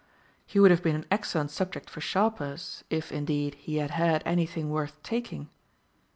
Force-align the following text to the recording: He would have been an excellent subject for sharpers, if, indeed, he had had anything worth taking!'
He 0.47 0.59
would 0.59 0.71
have 0.71 0.81
been 0.81 0.95
an 0.95 1.05
excellent 1.11 1.51
subject 1.51 1.87
for 1.87 2.01
sharpers, 2.01 2.83
if, 2.89 3.11
indeed, 3.11 3.53
he 3.53 3.75
had 3.77 3.91
had 3.91 4.23
anything 4.25 4.71
worth 4.71 4.99
taking!' 5.03 5.51